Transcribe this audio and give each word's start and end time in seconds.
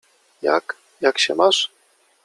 —Jak… 0.41 0.77
jak 1.01 1.17
się 1.19 1.35
masz? 1.35 1.71